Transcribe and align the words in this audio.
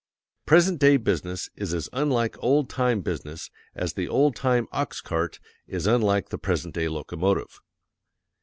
_Present 0.47 0.79
day 0.79 0.97
business 0.97 1.51
is 1.55 1.75
as 1.75 1.87
unlike 1.93 2.35
OLD 2.39 2.71
TIME 2.71 3.01
BUSINESS 3.01 3.51
as 3.75 3.93
the 3.93 4.07
OLD 4.07 4.35
TIME 4.35 4.67
OX 4.71 4.99
CART 4.99 5.39
is 5.67 5.85
unlike 5.85 6.29
the 6.29 6.39
_present 6.39 6.73
day 6.73 6.87
locomotive. 6.87 7.61